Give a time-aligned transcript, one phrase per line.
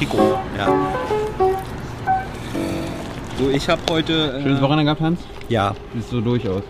[0.00, 0.38] Chico.
[0.56, 0.66] Ja.
[3.38, 4.40] So, ich habe heute.
[4.42, 5.20] Schönes Äh, Wochenende gehabt, Hans?
[5.50, 5.74] Ja.
[5.98, 6.62] Ist so durchaus.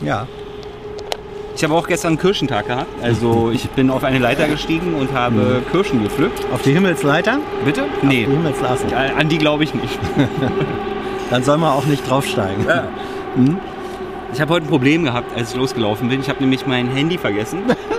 [0.00, 0.28] Ja.
[1.56, 2.86] ich habe auch gestern einen Kirschentag gehabt.
[3.02, 6.40] Also ich bin auf eine Leiter gestiegen und habe Kirschen gepflückt.
[6.52, 7.38] Auf die Himmelsleiter?
[7.64, 7.82] Bitte?
[8.02, 8.24] Die Nee.
[8.26, 8.88] Himmelsleiter.
[8.92, 9.98] Ja, An die glaube ich nicht.
[11.30, 12.64] Dann soll man auch nicht draufsteigen.
[14.32, 16.20] Ich habe heute ein Problem gehabt, als ich losgelaufen bin.
[16.20, 17.62] Ich habe nämlich mein Handy vergessen.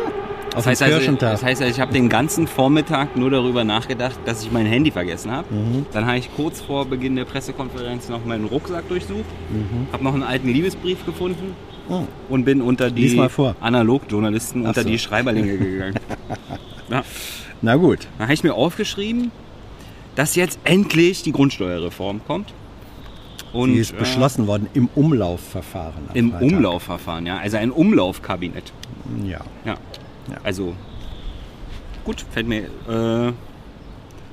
[0.59, 4.43] Das heißt, also, das heißt also, ich habe den ganzen Vormittag nur darüber nachgedacht, dass
[4.43, 5.53] ich mein Handy vergessen habe.
[5.53, 5.85] Mhm.
[5.91, 9.25] Dann habe ich kurz vor Beginn der Pressekonferenz noch meinen Rucksack durchsucht,
[9.91, 11.55] habe noch einen alten Liebesbrief gefunden
[11.87, 11.95] Mhm.
[11.95, 12.07] Oh.
[12.29, 13.19] und bin unter die.
[13.59, 14.87] Analogjournalisten, unter so.
[14.87, 15.95] die Schreiberlinge gegangen.
[16.89, 17.03] ja.
[17.61, 18.07] Na gut.
[18.17, 19.31] Dann habe ich mir aufgeschrieben,
[20.15, 22.53] dass jetzt endlich die Grundsteuerreform kommt.
[23.53, 26.03] Und, Die ist äh, beschlossen worden im Umlaufverfahren.
[26.13, 26.51] Im Freitag.
[26.51, 27.37] Umlaufverfahren, ja.
[27.39, 28.71] Also ein Umlaufkabinett.
[29.25, 29.39] Ja.
[29.65, 29.77] Ja.
[30.29, 30.37] Ja.
[30.43, 30.73] Also,
[32.03, 32.63] gut, fällt mir.
[32.87, 33.33] Äh,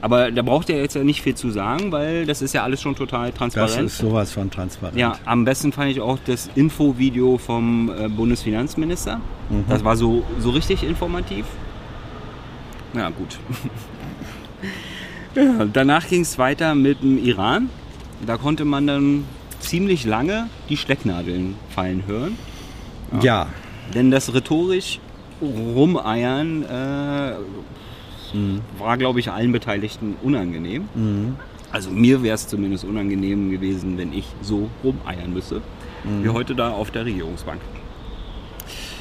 [0.02, 2.80] aber da braucht ihr jetzt ja nicht viel zu sagen, weil das ist ja alles
[2.82, 3.86] schon total Das transparent.
[3.86, 4.96] ist sowas von transparent.
[4.98, 9.20] ja, am besten fand ich auch das Infovideo vom äh, Bundesfinanzminister.
[9.50, 9.64] Mhm.
[9.68, 11.46] Das war so, so richtig informativ.
[12.94, 13.38] Ja, gut.
[15.34, 17.68] ja, danach ging es weiter mit dem Iran.
[18.24, 19.24] Da konnte man dann
[19.60, 22.38] ziemlich lange die Stecknadeln fallen hören.
[23.22, 23.48] Ja.
[23.94, 25.00] Denn das rhetorisch
[25.40, 27.32] Rumeiern äh,
[28.78, 30.88] war, glaube ich, allen Beteiligten unangenehm.
[30.94, 31.36] Mhm.
[31.72, 35.60] Also mir wäre es zumindest unangenehm gewesen, wenn ich so rumeiern müsste,
[36.22, 37.60] wie heute da auf der Regierungsbank.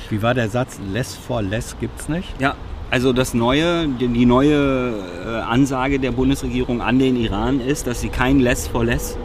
[0.09, 0.80] Wie war der Satz?
[0.91, 2.28] Less for less gibt's nicht?
[2.39, 2.56] Ja,
[2.91, 4.94] also das neue, die, neue
[5.25, 9.17] äh, Ansage der Bundesregierung an den Iran ist, dass sie kein Less for Less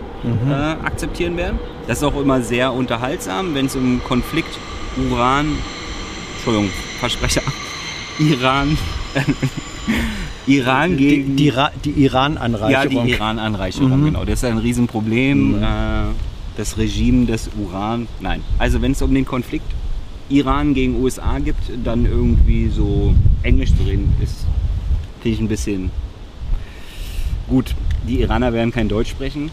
[0.48, 1.58] äh, akzeptieren werden.
[1.86, 4.58] Das ist auch immer sehr unterhaltsam, wenn es um Konflikt
[5.10, 5.56] Uran,
[6.36, 6.70] Entschuldigung,
[7.00, 7.42] Versprecher,
[8.18, 8.76] Iran,
[10.46, 13.06] Iran Die, gegen die, die ja, Iran-Anreicherung.
[13.06, 14.04] die Iran-Anreicherung, Mhm.
[14.04, 14.24] genau.
[14.24, 15.62] Das ist ein Riesenproblem.
[15.62, 15.66] Äh,
[16.56, 18.06] das Regime des Uran.
[18.20, 18.42] Nein.
[18.58, 19.64] Also wenn es um den Konflikt
[20.28, 24.44] Iran gegen USA gibt, dann irgendwie so Englisch zu reden, ist
[25.22, 25.90] finde ich ein bisschen
[27.48, 27.74] gut.
[28.06, 29.50] Die Iraner werden kein Deutsch sprechen.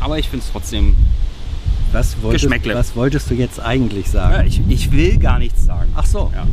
[0.00, 0.94] Aber ich finde es trotzdem.
[1.92, 2.74] Was, wolltest, Geschmäckle.
[2.74, 4.34] was wolltest du jetzt eigentlich sagen?
[4.34, 5.90] Ja, ich, ich will gar nichts sagen.
[5.96, 6.30] Ach so.
[6.34, 6.46] Ja.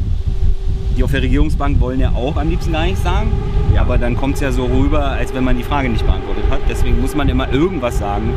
[0.97, 3.31] Die auf der Regierungsbank wollen ja auch am liebsten gar nichts sagen.
[3.73, 3.81] Ja.
[3.81, 6.59] Aber dann kommt es ja so rüber, als wenn man die Frage nicht beantwortet hat.
[6.69, 8.31] Deswegen muss man immer irgendwas sagen.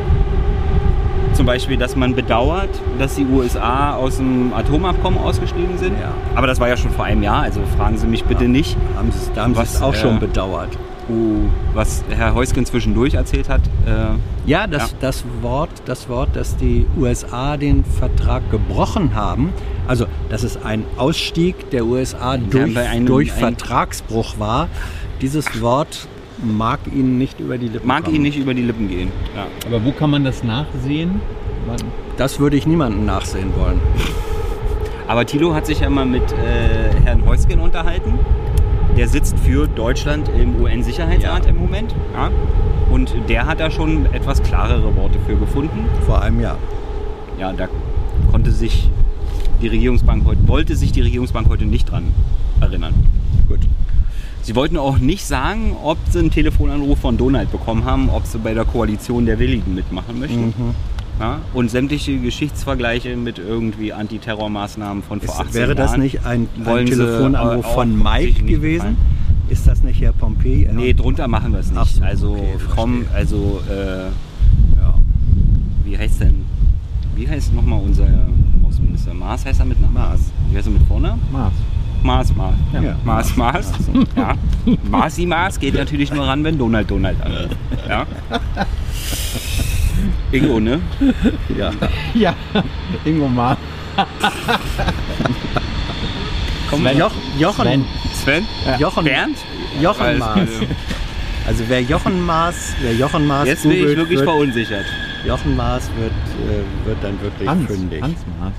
[1.35, 5.93] Zum Beispiel, dass man bedauert, dass die USA aus dem Atomabkommen ausgestiegen sind.
[6.01, 6.15] Ja.
[6.35, 9.13] Aber das war ja schon vor einem Jahr, also fragen Sie mich bitte nicht, Haben
[9.13, 10.71] Sie, da haben Sie es auch äh, schon bedauert.
[11.09, 11.15] Uh,
[11.75, 13.61] was Herr Heusgen zwischendurch erzählt hat.
[13.87, 13.91] Äh,
[14.49, 14.97] Ja, das, Ja.
[15.01, 19.53] Das, Wort, das Wort, dass die USA den Vertrag gebrochen haben,
[19.89, 24.69] also dass es ein Ausstieg der USA durch, bei einem- durch ein- Vertragsbruch war,
[25.21, 26.07] dieses Wort
[26.45, 28.15] mag Ihnen nicht über die Lippen mag kommen.
[28.17, 29.11] Ihnen nicht über die Lippen gehen.
[29.35, 29.47] Ja.
[29.67, 31.21] Aber wo kann man das nachsehen?
[31.67, 31.77] Wann-
[32.19, 33.81] Das würde ich niemandem nachsehen wollen.
[35.09, 38.19] Aber Thilo hat sich ja mal mit äh, Herrn Heusgen unterhalten.
[38.97, 41.51] Der sitzt für Deutschland im UN-Sicherheitsrat Ja.
[41.51, 41.95] im Moment.
[42.15, 42.31] Ja.
[42.91, 45.85] Und der hat da schon etwas klarere Worte für gefunden.
[46.07, 46.57] Vor einem Jahr.
[47.39, 47.69] Ja, da
[48.31, 48.91] konnte sich
[49.61, 52.05] die Regierungsbank heute, wollte sich die Regierungsbank heute nicht dran
[52.61, 52.95] erinnern.
[53.49, 53.61] Gut.
[54.43, 58.39] Sie wollten auch nicht sagen, ob sie einen Telefonanruf von Donald bekommen haben, ob sie
[58.39, 60.47] bei der Koalition der Willigen mitmachen möchten.
[60.47, 60.75] Mhm.
[61.19, 65.77] Ja, und sämtliche Geschichtsvergleiche mit irgendwie Antiterrormaßnahmen von vor 18 Ist, wäre Jahren.
[65.77, 68.97] das nicht ein, ein Telefonanruf äh, von Mike gewesen?
[69.49, 70.69] Ist das nicht Herr Pompey?
[70.73, 71.95] Nee, drunter machen wir es nicht.
[71.95, 72.75] So, also okay, verstehe.
[72.75, 74.95] komm, also äh, ja.
[75.85, 76.45] wie heißt denn,
[77.15, 78.07] wie heißt nochmal unser
[78.69, 79.15] Außenminister?
[79.15, 79.95] Maas heißt er mit Namen?
[79.95, 80.21] Maas.
[80.51, 81.21] Wie heißt er mit Vornamen?
[81.33, 81.55] Mars.
[82.03, 82.55] Maas, Maas.
[82.73, 82.83] Ja.
[82.83, 82.97] Ja.
[83.05, 83.73] Maas, Maas.
[84.17, 84.35] Ja.
[84.91, 87.57] Maasi Maas geht natürlich nur ran, wenn Donald Donald anruft.
[87.89, 88.07] Ja.
[90.33, 90.81] Ingo, ne?
[91.57, 91.71] ja.
[92.15, 92.35] Ja,
[93.05, 93.59] Ingo Mars.
[96.71, 96.99] Komm, Sven.
[96.99, 97.85] Joch, Jochen, Sven.
[98.13, 98.47] Sven?
[98.79, 99.37] Jochen, Bernd?
[99.81, 100.49] Jochen Maas.
[101.47, 104.85] Also wer Jochen Maas, wer Jochen Maas Jetzt bin ich wirklich wird, verunsichert.
[105.25, 107.67] Jochen Maas wird, äh, wird dann wirklich Hans.
[107.67, 108.03] fündig.
[108.03, 108.55] Hans Mars.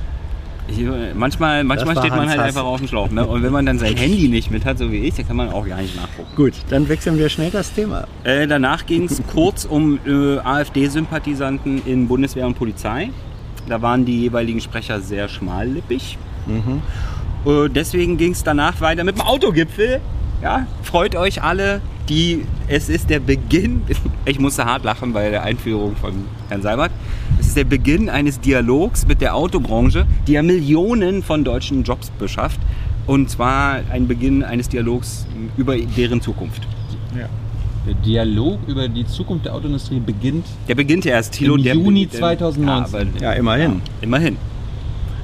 [0.68, 0.86] Ich,
[1.16, 2.48] manchmal manchmal steht man Hans halt Hass.
[2.48, 3.10] einfach auf dem Schlauch.
[3.10, 3.26] Ne?
[3.26, 5.50] Und wenn man dann sein Handy nicht mit hat, so wie ich, dann kann man
[5.50, 6.30] auch gar nicht nachgucken.
[6.36, 8.08] Gut, dann wechseln wir schnell das Thema.
[8.24, 13.10] Äh, danach ging es kurz um äh, AfD-Sympathisanten in Bundeswehr und Polizei.
[13.68, 16.18] Da waren die jeweiligen Sprecher sehr schmallippig.
[17.46, 20.02] Äh, deswegen ging es danach weiter mit dem Autogipfel.
[20.42, 21.82] Ja, freut euch alle.
[22.10, 23.82] Die, es ist der Beginn,
[24.26, 26.14] ich musste hart lachen bei der Einführung von
[26.48, 26.92] Herrn Seibert.
[27.48, 32.60] Ist der Beginn eines Dialogs mit der Autobranche, die ja Millionen von deutschen Jobs beschafft.
[33.06, 36.68] Und zwar ein Beginn eines Dialogs über deren Zukunft.
[37.16, 41.56] Der Dialog über die Zukunft der Autoindustrie beginnt Der beginnt ja erst, Thilo.
[41.56, 43.00] Im der Juni beginnt- 2019.
[43.22, 43.82] Ja, aber, Ja, immerhin.
[44.02, 44.36] immerhin.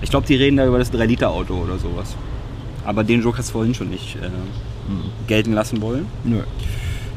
[0.01, 2.15] Ich glaube, die reden da über das 3-Liter-Auto oder sowas.
[2.85, 4.29] Aber den Joke hast du vorhin schon nicht äh,
[5.27, 6.05] gelten lassen wollen.
[6.23, 6.37] Nö.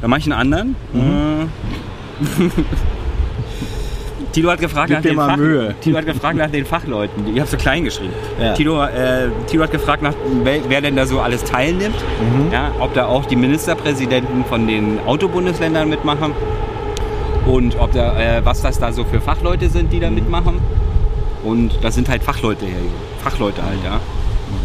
[0.00, 0.75] Bei manchen anderen.
[0.93, 1.49] Mhm.
[4.32, 5.75] Tilo hat gefragt Gib nach den Fach, Mühe.
[5.81, 7.26] Tilo hat gefragt nach den Fachleuten.
[7.34, 8.12] Ich habe so klein geschrieben.
[8.40, 8.55] Ja.
[8.55, 11.96] Tilo, äh, Tilo hat gefragt, nach, wer, wer denn da so alles teilnimmt.
[11.96, 12.52] Mhm.
[12.52, 16.32] Ja, ob da auch die Ministerpräsidenten von den Autobundesländern mitmachen.
[17.46, 20.61] Und ob da, äh, was das da so für Fachleute sind, die da mitmachen.
[21.44, 22.76] Und das sind halt Fachleute hier.
[23.23, 24.00] Fachleute halt, ja.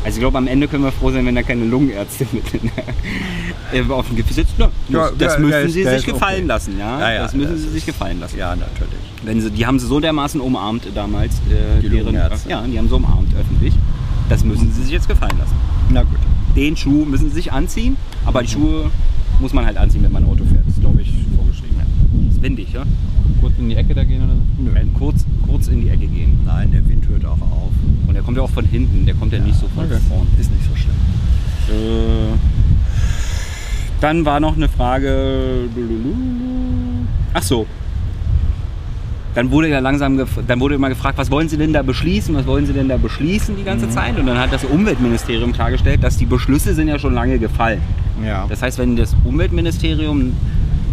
[0.03, 2.43] Also ich glaube, am Ende können wir froh sein, wenn da keine Lungenärzte mit
[3.71, 4.63] äh, auf dem Gipfel sitzen.
[4.89, 6.47] Ja, das müssen sie sich gefallen okay.
[6.47, 6.99] lassen, ja.
[7.19, 8.37] Das müssen das sie sich gefallen lassen.
[8.37, 8.89] Ja, natürlich.
[9.23, 12.49] Wenn sie, die haben sie so dermaßen umarmt damals, äh, Die deren, Lungenärzte.
[12.49, 13.73] ja, die haben sie umarmt öffentlich.
[14.29, 15.55] Das müssen sie sich jetzt gefallen lassen.
[15.89, 16.19] Na gut.
[16.55, 18.89] Den Schuh müssen sie sich anziehen, aber die Schuhe
[19.39, 20.65] muss man halt anziehen, wenn man Auto fährt.
[20.65, 21.77] Das ist, glaube ich, vorgeschrieben.
[21.77, 21.85] Ja.
[22.27, 22.83] Das ist windig, ja.
[23.39, 24.63] kurz in die Ecke da gehen oder so.
[24.63, 24.73] Nö.
[24.73, 26.39] Wenn kurz, kurz in die Ecke gehen.
[26.45, 27.71] Nein, der Wind hört auch auf.
[28.11, 29.97] Und der kommt ja auch von hinten, der kommt ja, nicht so von okay.
[30.09, 30.27] vorn.
[30.37, 30.95] Ist nicht so schlimm.
[31.69, 32.33] Äh,
[34.01, 35.69] dann war noch eine Frage.
[37.33, 37.65] Ach so.
[39.33, 42.45] Dann wurde ja langsam, dann wurde immer gefragt, was wollen Sie denn da beschließen, was
[42.45, 44.19] wollen Sie denn da beschließen die ganze Zeit?
[44.19, 47.81] Und dann hat das Umweltministerium klargestellt, dass die Beschlüsse sind ja schon lange gefallen.
[48.25, 48.45] Ja.
[48.49, 50.33] Das heißt, wenn das Umweltministerium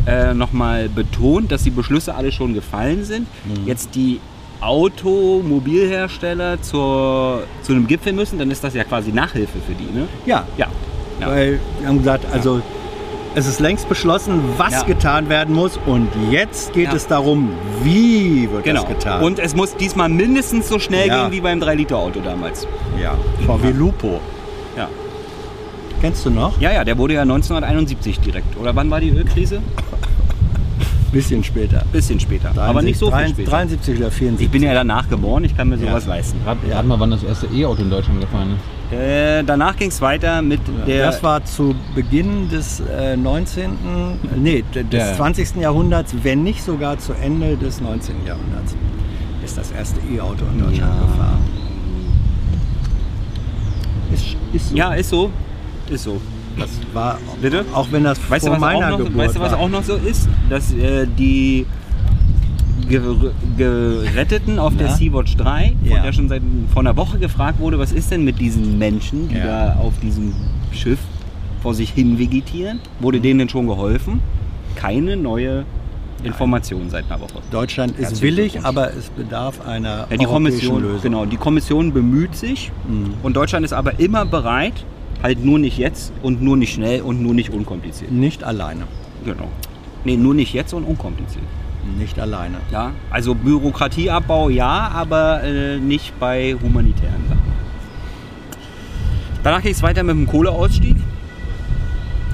[0.06, 3.26] äh, nochmal betont, dass die Beschlüsse alle schon gefallen sind,
[3.66, 4.20] jetzt die
[4.60, 10.08] Automobilhersteller zur, zu einem Gipfel müssen, dann ist das ja quasi Nachhilfe für die, ne?
[10.26, 10.44] ja.
[10.56, 10.66] Ja.
[11.20, 11.26] ja.
[11.28, 12.60] Weil wir haben gesagt, also
[13.34, 14.82] es ist längst beschlossen, was Ja.
[14.82, 16.94] getan werden muss und jetzt geht Ja.
[16.94, 17.50] es darum,
[17.82, 18.82] wie wird Genau.
[18.82, 19.22] das getan.
[19.22, 21.22] Und es muss diesmal mindestens so schnell Ja.
[21.24, 22.66] gehen wie beim 3-Liter-Auto damals.
[23.00, 23.14] ja,
[23.46, 24.20] VW Lupo.
[24.76, 24.88] Ja.
[26.00, 26.58] Kennst du noch?
[26.60, 28.56] ja, ja, der wurde ja 1971 direkt.
[28.58, 29.60] Oder wann war die Ölkrise?
[31.12, 31.84] Bisschen später.
[31.90, 32.50] Bisschen später.
[32.60, 33.50] Aber nicht so viel 73, später.
[33.50, 34.46] 73 oder 74.
[34.46, 36.10] Ich bin ja danach geboren, ich kann mir sowas Ja.
[36.14, 36.38] leisten.
[36.44, 38.50] Rat, rat mal, wann das erste E-Auto in Deutschland gefahren
[38.90, 38.96] ist.
[38.98, 41.06] Äh, danach ging es weiter mit der.
[41.06, 43.70] das war zu Beginn des äh, 19.,
[44.36, 45.14] nee, des Ja, ja.
[45.14, 45.56] 20.
[45.56, 48.14] Jahrhunderts, wenn nicht sogar zu Ende des 19.
[48.26, 48.76] Jahrhunderts,
[49.44, 51.06] ist das erste E-Auto in Deutschland Ja.
[51.06, 51.38] gefahren.
[54.12, 54.76] Ist, ist so.
[54.76, 55.30] ja, ist so.
[55.90, 56.20] Ist so.
[56.58, 57.64] Das war, Bitte?
[57.74, 59.58] auch wenn das Weißt du, vor was, auch meiner noch, Geburt weißt du, was war.
[59.60, 60.28] auch noch so ist?
[60.50, 61.66] Dass äh, die
[62.88, 64.94] Ger- Geretteten auf der Ja.
[64.94, 66.02] Sea-Watch 3, von Ja.
[66.02, 69.36] der schon seit vor einer Woche gefragt wurde, was ist denn mit diesen Menschen, die
[69.36, 69.66] Ja.
[69.74, 70.32] da auf diesem
[70.72, 70.98] Schiff
[71.62, 72.80] vor sich hin vegetieren?
[73.00, 74.20] Wurde denen denn schon geholfen?
[74.76, 75.64] Keine neue
[76.24, 77.40] Information seit einer Woche.
[77.50, 81.02] Deutschland ist Herzlichen willig, aber es bedarf einer Ja, die europäischen Kommission, Lösung.
[81.02, 83.14] genau, die Kommission bemüht sich Mhm.
[83.22, 84.84] und Deutschland ist aber immer bereit,
[85.22, 88.10] halt nur nicht jetzt und nur nicht schnell und nur nicht unkompliziert.
[88.12, 88.84] Nicht alleine.
[89.24, 89.48] Genau.
[90.04, 91.44] Nee, nur nicht jetzt und unkompliziert.
[91.98, 92.56] Nicht alleine.
[92.70, 97.52] Ja, also Bürokratieabbau ja, aber äh, nicht bei humanitären Sachen.
[99.42, 100.96] Danach ging es weiter mit dem Kohleausstieg.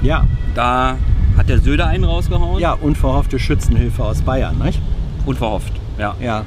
[0.01, 0.97] Ja, Da
[1.37, 2.59] hat der Söder einen rausgehauen.
[2.59, 4.81] ja, unverhoffte Schützenhilfe aus Bayern, nicht?
[5.25, 5.73] Unverhofft.
[5.97, 6.15] Ja.
[6.21, 6.43] Ja,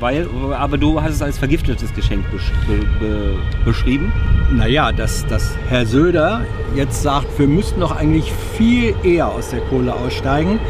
[0.00, 4.12] Weil, aber du hast es als vergiftetes Geschenk besch be be beschrieben.
[4.52, 6.42] Naja, dass, dass Herr Söder
[6.76, 10.60] jetzt sagt, wir müssten doch eigentlich viel eher aus der Kohle aussteigen.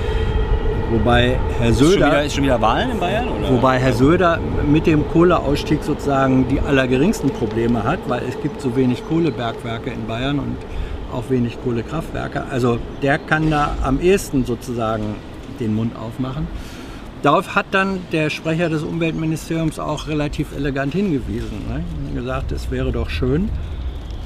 [0.90, 3.28] Wobei Herr Ist schon, wieder, Söder, ist schon wieder Wahlen in Bayern?
[3.28, 3.52] Oder?
[3.52, 8.75] wobei Herr Söder mit dem Kohleausstieg sozusagen die allergeringsten Probleme hat, weil es gibt so
[8.75, 10.56] wenig Kohlebergwerke in Bayern und
[11.12, 12.44] auch wenig Kohlekraftwerke.
[12.50, 15.16] Also der kann da am ehesten sozusagen
[15.61, 16.47] den Mund aufmachen.
[17.22, 21.66] Darauf hat dann der Sprecher des Umweltministeriums auch relativ elegant hingewiesen.
[21.68, 21.82] Ne?
[22.04, 23.48] Er hat gesagt, es wäre doch schön,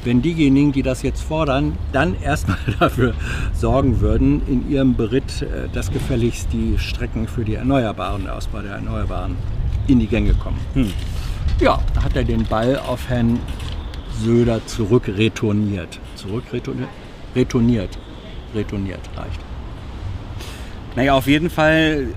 [0.04, 3.14] wenn diejenigen, die das jetzt fordern, dann erstmal dafür
[3.54, 8.60] sorgen würden, in ihrem Beritt, äh, dass gefälligst die Strecken für die Erneuerbaren, der Ausbau
[8.60, 9.36] der Erneuerbaren,
[9.86, 10.58] in die Gänge kommen.
[10.74, 10.92] Hm.
[11.60, 13.38] Ja, da hat er den Ball auf Herrn
[14.22, 15.98] Söder zurückretourniert.
[16.16, 16.88] Zurückretourniert?
[17.34, 17.98] Retourniert.
[18.54, 19.40] Retourniert reicht.
[20.94, 22.08] Naja, auf jeden Fall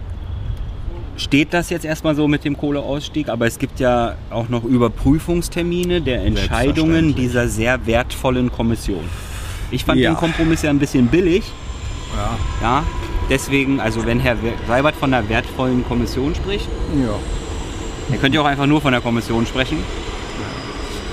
[1.18, 6.02] steht das jetzt erstmal so mit dem Kohleausstieg, aber es gibt ja auch noch Überprüfungstermine
[6.02, 9.04] der Entscheidungen dieser sehr wertvollen Kommission.
[9.72, 10.12] Ich fand Ja.
[10.12, 11.44] den Kompromiss ja ein bisschen billig.
[12.16, 12.38] Ja.
[12.62, 12.84] Ja,
[13.30, 16.68] deswegen, also wenn Herr Seibert von einer wertvollen Kommission spricht,
[17.02, 17.14] ja.
[18.12, 19.78] er könnte ja auch einfach nur von der Kommission sprechen.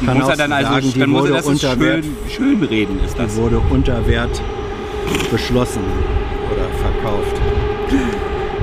[0.04, 2.98] Kann muss er dann also, sagen, die dann muss er das unter schön, schön reden,
[3.04, 3.36] ist Die das.
[3.36, 4.40] wurde unter Wert
[5.30, 5.82] beschlossen
[6.52, 7.40] oder verkauft.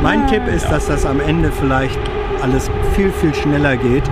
[0.02, 2.00] Mein Tipp ist, dass das am Ende vielleicht
[2.42, 4.04] alles viel, viel schneller geht,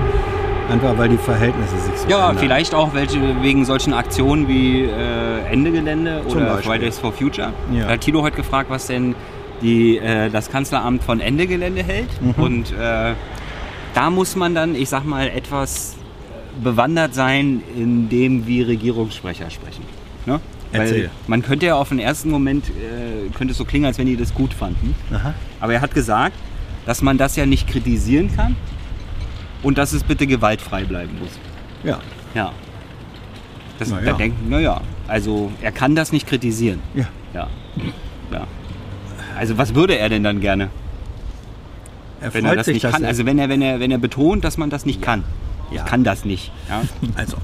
[0.69, 2.43] Einfach weil die Verhältnisse sich so Ja, ändern.
[2.43, 6.71] vielleicht auch welche wegen solchen Aktionen wie äh, Ende Gelände Zum oder Beispiel.
[6.73, 7.53] Fridays for Future.
[7.71, 7.85] Ja.
[7.85, 9.15] Da hat Thilo heute gefragt, was denn
[9.61, 12.09] die, äh, das Kanzleramt von Ende Gelände hält.
[12.21, 12.43] Mhm.
[12.43, 13.13] Und äh,
[13.93, 15.95] da muss man dann, ich sag mal, etwas
[16.61, 19.85] bewandert sein in dem, wie Regierungssprecher sprechen.
[20.25, 20.41] Ne?
[20.71, 21.03] Erzähl.
[21.03, 24.05] Weil man könnte ja auf den ersten Moment, äh, könnte es so klingen, als wenn
[24.05, 24.95] die das gut fanden.
[25.11, 25.33] Aha.
[25.59, 26.35] Aber er hat gesagt,
[26.85, 28.55] dass man das ja nicht kritisieren kann
[29.63, 31.31] und dass es bitte gewaltfrei bleiben muss.
[31.83, 31.99] Ja,
[32.33, 32.51] Ja.
[33.79, 34.13] Das, Na Da ja.
[34.13, 36.79] denken, naja, also er kann das nicht kritisieren.
[36.95, 37.05] ja.
[37.33, 37.47] Ja.
[38.31, 38.47] ja.
[39.37, 40.69] Also was würde er denn dann gerne,
[42.19, 43.05] Er wenn er das sich, nicht kann?
[43.05, 45.23] Also wenn er, wenn er, wenn er betont, dass man das nicht kann.
[45.71, 45.83] Ja.
[45.83, 46.51] Ich kann das nicht.
[46.69, 46.81] Ja.
[47.15, 47.37] also,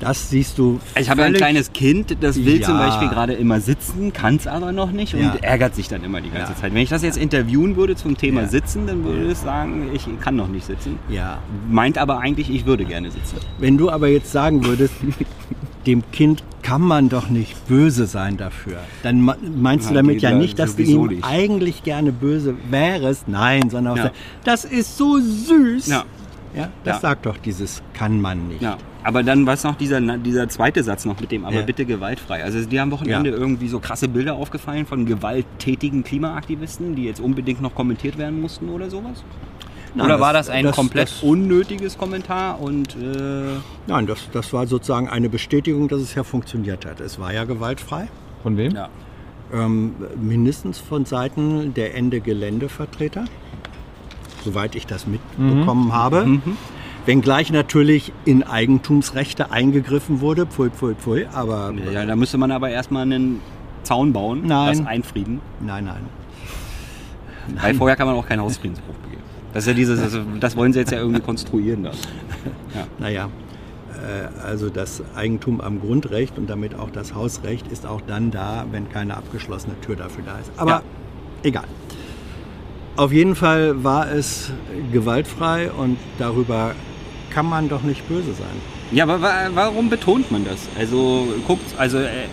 [0.00, 0.80] das siehst du.
[0.98, 2.66] Ich habe ein kleines Kind, das will Ja.
[2.66, 5.34] zum Beispiel gerade immer sitzen, kann es aber noch nicht und Ja.
[5.42, 6.58] ärgert sich dann immer die ganze Ja.
[6.58, 6.74] Zeit.
[6.74, 8.48] Wenn ich das jetzt interviewen würde zum Thema Ja.
[8.48, 10.98] Sitzen, dann würde es sagen, ich kann noch nicht sitzen.
[11.08, 11.38] Ja.
[11.68, 13.36] Meint aber eigentlich, ich würde gerne sitzen.
[13.58, 14.94] Wenn du aber jetzt sagen würdest,
[15.86, 19.20] dem Kind kann man doch nicht böse sein dafür, dann
[19.56, 21.24] meinst du Ja, damit ja ja nicht, dass du ihm nicht.
[21.24, 23.28] eigentlich gerne böse wärst.
[23.28, 24.10] Nein, sondern auch Ja.
[24.44, 25.86] das ist so süß.
[25.88, 26.04] Ja.
[26.54, 27.00] Ja, das Ja.
[27.00, 28.60] sagt doch dieses kann man nicht.
[29.02, 31.62] Aber dann was noch dieser, dieser zweite Satz noch mit dem, aber Ja.
[31.62, 32.44] bitte gewaltfrei.
[32.44, 33.36] Also die haben am Wochenende Ja.
[33.36, 38.68] irgendwie so krasse Bilder aufgefallen von gewalttätigen Klimaaktivisten, die jetzt unbedingt noch kommentiert werden mussten
[38.68, 39.24] oder sowas?
[39.94, 44.28] Nein, oder das- war das ein das- komplett das- unnötiges Kommentar und äh, Nein, das,
[44.32, 47.00] das war sozusagen eine Bestätigung, dass es ja funktioniert hat.
[47.00, 48.08] Es war ja gewaltfrei.
[48.42, 48.72] Von wem?
[48.74, 48.88] ja.
[49.52, 53.24] Ähm, mindestens von Seiten der Ende-Gelände-Vertreter,
[54.44, 56.24] soweit ich das mitbekommen habe.
[56.26, 56.42] Mhm.
[57.06, 62.70] Wenngleich natürlich in Eigentumsrechte eingegriffen wurde, pfui, pfui, pfui, aber ja, da müsste man aber
[62.70, 63.40] erstmal einen
[63.82, 64.78] Zaun bauen, Nein.
[64.78, 65.40] das einfrieden.
[65.60, 66.02] nein, nein.
[67.60, 69.22] Weil vorher kann man auch keinen Hausfriedensbruch begehen.
[69.52, 71.94] Das ist ja dieses, also, das wollen sie jetzt ja irgendwie konstruieren dann.
[72.74, 72.86] Ja.
[73.00, 73.28] Naja,
[73.94, 78.64] äh, also das Eigentum am Grundrecht und damit auch das Hausrecht ist auch dann da,
[78.70, 80.52] wenn keine abgeschlossene Tür dafür da ist.
[80.56, 80.82] Aber Ja.
[81.42, 81.64] egal.
[82.96, 84.52] Auf jeden Fall war es
[84.92, 86.72] gewaltfrei und darüber
[87.30, 88.48] kann man doch nicht böse sein.
[88.92, 90.68] Ja, aber wa warum betont man das?
[90.78, 92.26] Also guckt, also äh,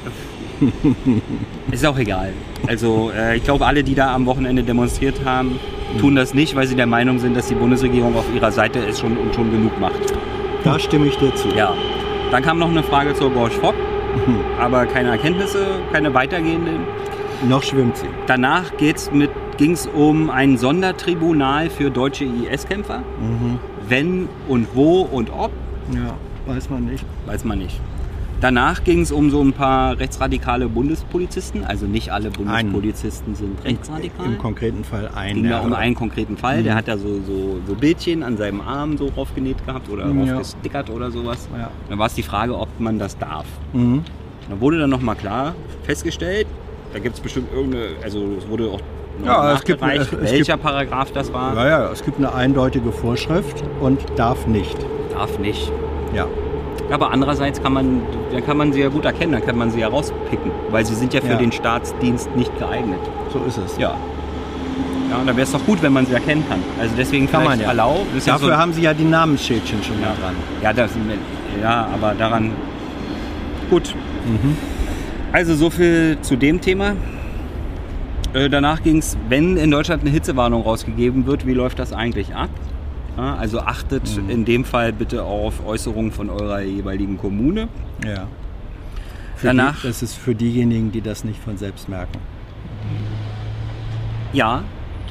[1.71, 2.33] ist auch egal.
[2.67, 5.59] Also äh, ich glaube, alle, die da am Wochenende demonstriert haben,
[5.99, 8.99] tun das nicht, weil sie der Meinung sind, dass die Bundesregierung auf ihrer Seite ist
[8.99, 10.13] schon und schon genug macht.
[10.63, 11.49] Da stimme ich dir zu.
[11.49, 11.73] Ja.
[12.31, 13.75] Dann kam noch eine Frage zur Gorsch Fock,
[14.59, 16.79] aber keine Erkenntnisse, keine weitergehenden.
[17.47, 18.07] Noch schwimmt sie.
[18.25, 23.03] Danach ging es um ein Sondertribunal für deutsche IS-Kämpfer.
[23.89, 25.51] Wenn und wo und ob,
[25.93, 26.15] Ja,
[26.51, 27.05] weiß man nicht.
[27.25, 27.79] weiß man nicht.
[28.39, 31.63] Danach ging es um so ein paar rechtsradikale Bundespolizisten.
[31.63, 34.27] Also nicht alle Bundespolizisten sind rechtsradikal.
[34.27, 35.35] Im konkreten Fall ein.
[35.37, 36.61] ging da um einen konkreten Fall.
[36.61, 40.35] Der hat da so, so, so Bildchen an seinem Arm so raufgenäht gehabt oder Ja.
[40.35, 41.47] raufgestickert oder sowas.
[41.57, 41.71] Ja.
[41.89, 43.47] Dann war es die Frage, ob man das darf.
[43.73, 44.03] Mhm.
[44.49, 46.45] Dann wurde dann nochmal klar festgestellt,
[46.93, 48.81] da gibt es bestimmt irgendeine, also es wurde auch
[49.25, 51.55] Ja, es gibt- es- es welcher Paragraph das war.
[51.55, 54.77] Ja, ja, es gibt eine eindeutige Vorschrift und darf nicht.
[55.13, 55.71] Darf nicht.
[56.13, 56.25] Ja.
[56.91, 59.79] Aber andererseits kann man, dann kann man sie ja gut erkennen, dann kann man sie
[59.79, 61.35] ja rauspicken, weil sie sind ja für Ja.
[61.37, 62.99] den Staatsdienst nicht geeignet.
[63.33, 63.77] So ist es.
[63.77, 63.93] Ja.
[65.09, 66.59] Ja, und dann wäre es doch gut, wenn man sie erkennen kann.
[66.79, 67.73] Also deswegen Kann man ja.
[67.73, 70.35] Das ist ja Dafür so, haben sie ja die Namensschildchen schon ja, dran.
[70.61, 70.91] ja, das,
[71.61, 72.51] ja, aber daran.
[73.69, 73.93] Gut.
[74.25, 74.57] Mhm.
[75.31, 76.93] Also so viel zu dem Thema.
[78.33, 82.35] Äh, danach ging es, wenn in Deutschland eine Hitzewarnung rausgegeben wird, wie läuft das eigentlich
[82.35, 82.49] ab?
[83.15, 84.29] Ja, also achtet Mhm.
[84.29, 87.67] in dem Fall bitte auf Äußerungen von eurer jeweiligen Kommune.
[88.05, 88.27] Ja.
[89.35, 92.19] Für Danach- Die, das ist für diejenigen, die das nicht von selbst merken.
[94.33, 94.63] Ja,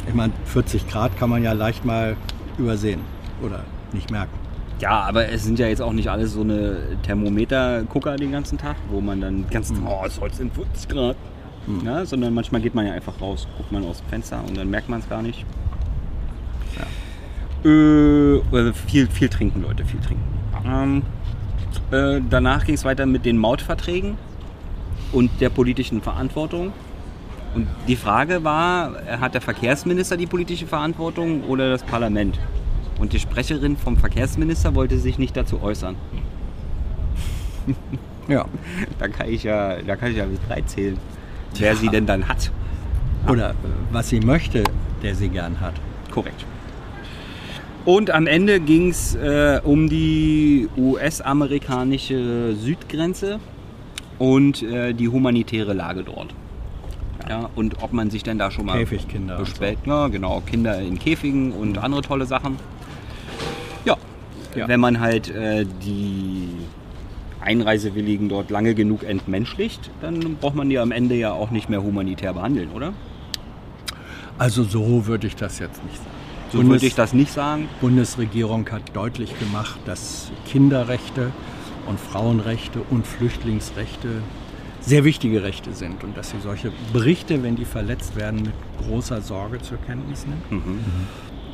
[0.08, 2.16] Ich meine, 40 Grad kann man ja leicht mal
[2.58, 3.00] übersehen
[3.42, 4.30] oder nicht merken.
[4.78, 8.76] ja, aber es sind ja jetzt auch nicht alles so eine Thermometer-Gucker den ganzen Tag,
[8.88, 10.88] wo man dann die ganzen, oh, es heute sind 40
[11.66, 11.84] Grad.
[11.84, 14.70] Ja, sondern manchmal geht man ja einfach raus, guckt man aus dem Fenster und dann
[14.70, 15.44] merkt man es gar nicht.
[17.64, 20.22] Äh, äh, viel, viel trinken, Leute, viel trinken.
[20.64, 21.02] Ähm,
[21.90, 24.16] äh, danach ging es weiter mit den Mautverträgen
[25.12, 26.72] und der politischen Verantwortung.
[27.54, 32.38] Und die Frage war, hat der Verkehrsminister die politische Verantwortung oder das Parlament?
[33.00, 35.96] Und die Sprecherin vom Verkehrsminister wollte sich nicht dazu äußern.
[38.28, 38.46] Ja.
[38.98, 40.98] Da kann ich ja, da kann ich ja bis drei zählen,
[41.60, 42.50] wer sie denn dann hat.
[43.28, 43.54] Oder
[43.92, 44.62] was sie möchte,
[45.02, 45.74] der sie gern hat.
[46.10, 46.44] Korrekt.
[47.84, 53.38] Und am Ende ging es äh, um die US-amerikanische Südgrenze
[54.18, 56.34] und äh, die humanitäre Lage dort.
[57.28, 59.78] Ja, und ob man sich denn da schon mal Käfigkinder und bestellt.
[59.84, 62.56] Ja, genau, Kinder in Käfigen und andere tolle Sachen.
[63.84, 63.96] Ja,
[64.54, 64.68] Ja.
[64.68, 66.48] wenn man halt äh, die
[67.46, 71.82] Einreisewilligen dort lange genug entmenschlicht, dann braucht man die am Ende ja auch nicht mehr
[71.82, 72.92] humanitär behandeln, oder?
[74.38, 76.10] Also so würde ich das jetzt nicht sagen.
[76.52, 77.68] So Bundes- würde ich das nicht sagen.
[77.80, 81.30] Bundesregierung hat deutlich gemacht, dass Kinderrechte
[81.88, 84.08] und Frauenrechte und Flüchtlingsrechte
[84.80, 88.52] sehr wichtige Rechte sind und dass sie solche Berichte, wenn die verletzt werden, mit
[88.86, 90.62] großer Sorge zur Kenntnis nimmt.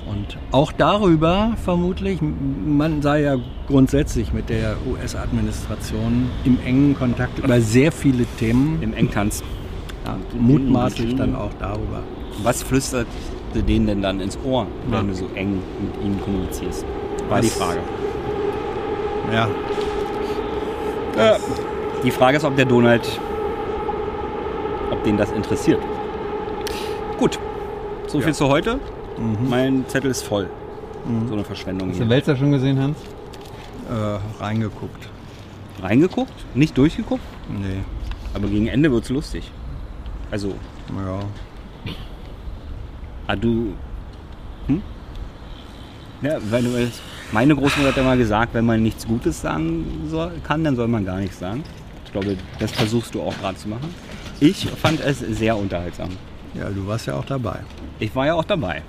[0.08, 3.36] Und auch darüber vermutlich, man sei ja
[3.68, 9.42] grundsätzlich mit der US-Administration im engen Kontakt über sehr viele Themen, Im Engtanz.
[10.04, 12.02] ja, mutmaßlich dann auch darüber.
[12.42, 13.06] Was flüstert
[13.54, 16.84] denen denn dann ins Ohr, wenn du so eng mit ihnen kommunizierst?
[17.28, 17.80] War die Was- Frage.
[19.32, 19.48] Ja,
[22.04, 23.06] Die Frage ist, ob der Donald,
[24.90, 25.80] ob den das interessiert.
[27.18, 27.38] Gut,
[28.08, 28.80] so viel zu heute.
[29.48, 30.48] Mein Zettel ist voll.
[31.28, 32.10] So eine Verschwendung Hast du hier.
[32.10, 32.96] Wälzer schon gesehen, Hans?
[33.90, 35.08] äh, reingeguckt.
[35.80, 37.80] Reingeguckt, nicht durchgeguckt, Nee,
[38.34, 39.50] aber gegen Ende wird's lustig.
[40.30, 40.54] Also,
[40.94, 41.20] ja.
[43.26, 43.72] ah, du.
[44.66, 44.82] Hm?
[46.22, 46.70] Ja, weil du
[47.32, 51.04] meine Großmutter hat immer gesagt, wenn man nichts Gutes sagen soll, kann, dann soll man
[51.04, 51.64] gar nichts sagen.
[52.04, 53.94] Ich glaube, das versuchst du auch gerade zu machen.
[54.38, 56.10] Ich fand es sehr unterhaltsam.
[56.54, 57.60] Ja, du warst ja auch dabei.
[57.98, 58.82] Ich war ja auch dabei.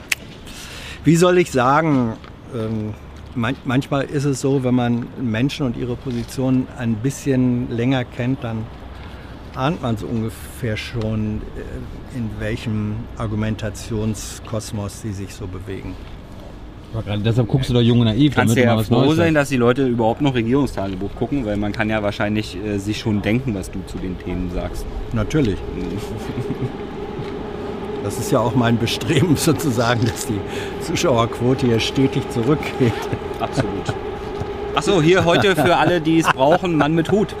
[1.04, 2.16] Wie soll ich sagen,
[2.54, 2.94] ähm,
[3.34, 8.44] man, manchmal ist es so, wenn man Menschen und ihre Position ein bisschen länger kennt,
[8.44, 8.66] dann
[9.54, 15.94] ahnt man so ungefähr schon, äh, in welchem Argumentationskosmos sie sich so bewegen.
[16.92, 19.28] Gerade deshalb guckst du doch Jung und Naiv, Kannst damit ja was froh Neues sein,
[19.36, 19.42] hast.
[19.42, 23.22] dass die Leute überhaupt noch Regierungstagebuch gucken, weil man kann ja wahrscheinlich äh, sich schon
[23.22, 24.84] denken, was du zu den Themen sagst.
[25.12, 25.58] Natürlich.
[28.02, 30.40] Das ist ja auch mein Bestreben sozusagen, dass die
[30.80, 32.92] Zuschauerquote hier stetig zurückgeht.
[33.38, 33.94] Absolut.
[34.74, 37.34] Achso, hier heute für alle, die es brauchen, Mann mit Hut.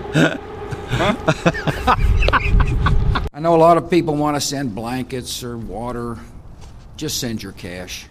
[3.34, 6.18] I know a lot of people want to send blankets or water.
[6.96, 8.10] Just send your cash.